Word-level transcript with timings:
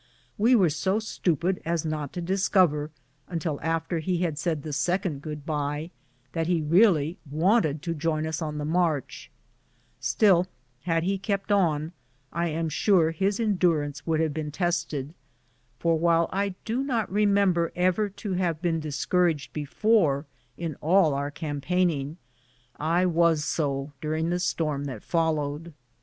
We 0.35 0.55
were 0.55 0.65
80 0.65 0.99
stupid 1.01 1.61
as 1.63 1.85
not 1.85 2.11
to 2.13 2.21
discover, 2.21 2.89
until 3.27 3.59
after 3.61 3.99
he 3.99 4.17
had 4.23 4.39
said 4.39 4.63
the 4.63 4.73
second 4.73 5.21
good 5.21 5.45
bye, 5.45 5.91
that 6.33 6.47
he 6.47 6.59
really 6.63 7.19
wanted 7.29 7.83
to 7.83 7.93
join 7.93 8.25
us 8.25 8.41
on 8.41 8.57
the 8.57 8.65
march; 8.65 9.29
still, 9.99 10.47
had 10.85 11.03
he 11.03 11.19
kept 11.19 11.51
on, 11.51 11.91
I 12.33 12.47
am 12.47 12.67
sure 12.67 13.11
his 13.11 13.39
endurance 13.39 14.07
would 14.07 14.19
have 14.21 14.33
been 14.33 14.49
tested, 14.49 15.13
for 15.77 15.99
while 15.99 16.27
I 16.33 16.55
do 16.65 16.81
not 16.83 17.11
remember 17.13 17.71
ever 17.75 18.09
to 18.09 18.33
have 18.33 18.59
been 18.59 18.79
discouraged 18.79 19.53
before 19.53 20.25
in 20.57 20.77
all 20.81 21.13
our 21.13 21.29
cam 21.29 21.61
paigning, 21.61 22.15
I 22.77 23.05
was 23.05 23.45
so 23.45 23.91
during 24.01 24.31
the 24.31 24.39
storm 24.39 24.85
that 24.85 25.03
followed. 25.03 25.73